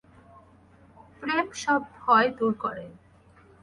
[1.19, 2.85] প্রেম সব ভয় দূর করে।